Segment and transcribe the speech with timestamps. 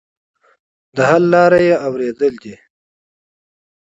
[1.07, 2.55] حل لاره اورېدل دي.